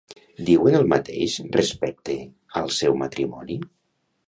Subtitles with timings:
[0.45, 2.17] Diuen el mateix respecte
[2.63, 3.63] al seu matrimoni?